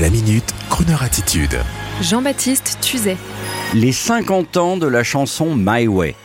[0.00, 1.56] La minute, Kroneur attitude.
[2.02, 3.16] Jean-Baptiste Tuzet.
[3.74, 6.16] Les 50 ans de la chanson My Way.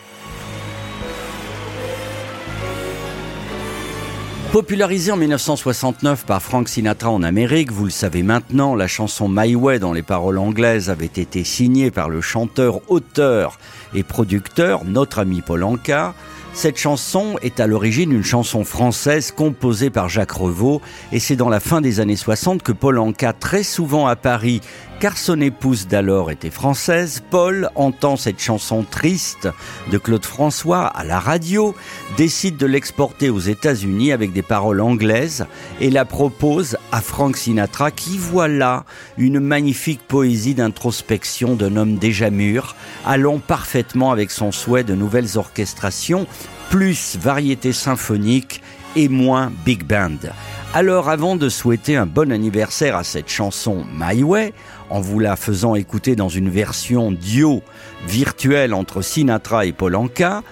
[4.50, 9.54] Popularisée en 1969 par Frank Sinatra en Amérique, vous le savez maintenant, la chanson My
[9.54, 13.60] Way dont les paroles anglaises avaient été signées par le chanteur, auteur
[13.94, 16.14] et producteur, notre ami Paul Anka.
[16.52, 20.82] Cette chanson est à l'origine une chanson française composée par Jacques Revaux
[21.12, 24.60] et c'est dans la fin des années 60 que Paul Anka, très souvent à Paris,
[24.98, 29.48] car son épouse d'alors était française, Paul entend cette chanson triste
[29.90, 31.74] de Claude François à la radio,
[32.18, 35.46] décide de l'exporter aux États-Unis avec des paroles anglaises
[35.80, 38.84] et la propose à Frank Sinatra qui voit là
[39.18, 42.74] une magnifique poésie d'introspection d'un homme déjà mûr,
[43.06, 46.26] allant parfaitement avec son souhait de nouvelles orchestrations
[46.70, 48.62] plus variété symphonique
[48.96, 50.30] et moins big band.
[50.72, 54.52] Alors avant de souhaiter un bon anniversaire à cette chanson My Way,
[54.88, 57.62] en vous la faisant écouter dans une version duo
[58.06, 60.42] virtuelle entre Sinatra et Polanka,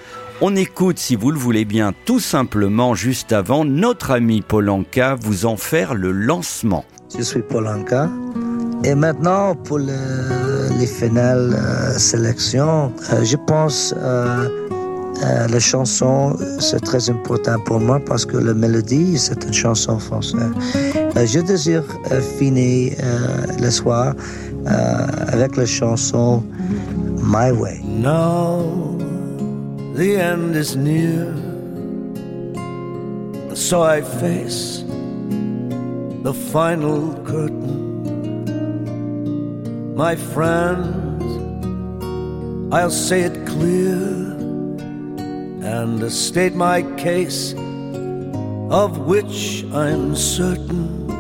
[0.40, 5.46] on écoute, si vous le voulez bien, tout simplement juste avant notre ami Polanka vous
[5.46, 6.84] en faire le lancement.
[7.16, 8.08] Je suis Polanka.
[8.84, 14.48] Et maintenant, pour les finales euh, sélections, euh, je pense euh,
[15.24, 19.98] euh, la chanson, c'est très important pour moi parce que la mélodie, c'est une chanson
[19.98, 20.52] française.
[21.16, 22.92] Euh, je désire euh, finir
[23.60, 24.14] le soir
[25.32, 26.44] avec la chanson
[27.22, 27.80] My Way.
[29.98, 31.34] The end is near,
[33.56, 34.84] so I face
[36.22, 37.74] the final curtain.
[39.96, 41.24] My friends,
[42.72, 44.36] I'll say it clear.
[45.78, 47.54] and state my case,
[48.70, 51.10] of which I'm certain.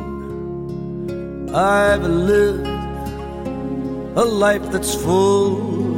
[1.52, 2.68] I've lived
[4.16, 5.97] a life that's full.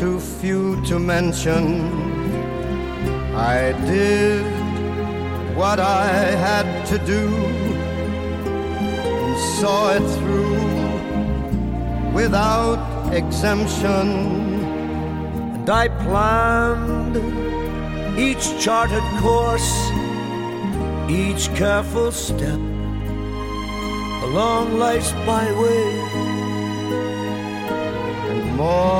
[0.00, 1.62] too few to mention.
[3.36, 4.46] I did
[5.54, 6.06] what I
[6.46, 7.28] had to do
[9.18, 10.56] and saw it through
[12.14, 12.80] without
[13.12, 14.06] exemption.
[15.56, 17.16] And I planned
[18.18, 19.70] each charted course,
[21.10, 22.60] each careful step
[24.28, 25.84] along life's byway,
[28.30, 28.99] and more,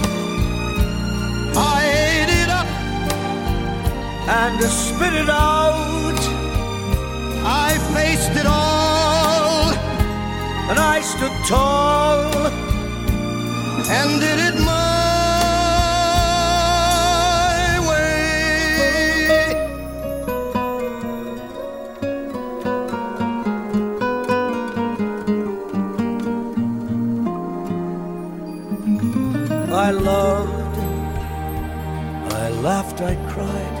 [4.33, 6.19] and spit it out.
[7.43, 9.73] I faced it all,
[10.69, 12.47] and I stood tall
[13.97, 14.71] and did it my
[17.89, 18.21] way.
[29.87, 30.77] I loved,
[32.33, 33.80] I laughed, I cried,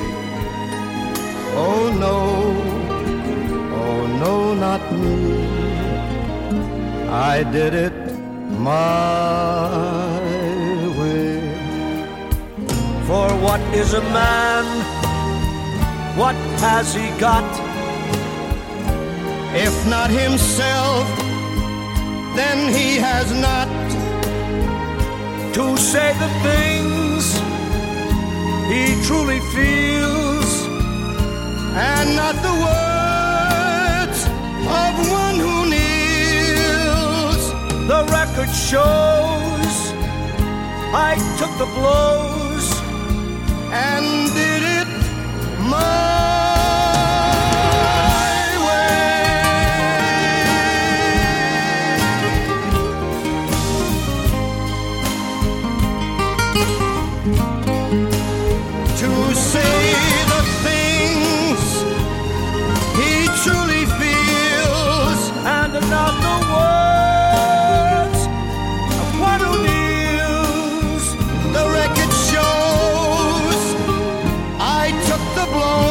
[1.53, 2.17] Oh no,
[3.81, 5.51] oh no, not me.
[7.09, 7.93] I did it
[8.57, 10.19] my
[10.97, 11.41] way.
[13.07, 14.65] For what is a man?
[16.17, 17.49] What has he got?
[19.53, 21.05] If not himself,
[22.35, 23.67] then he has not
[25.53, 27.23] to say the things
[28.71, 30.00] he truly feels
[31.73, 34.25] and not the words
[34.67, 37.43] of one who kneels.
[37.87, 39.75] The record shows
[40.93, 42.67] I took the blows
[43.71, 44.87] and did it
[45.69, 46.20] my
[75.51, 75.90] took